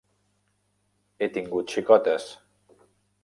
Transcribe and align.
He 1.19 1.27
tingut 1.35 1.75
xicotes. 1.75 2.27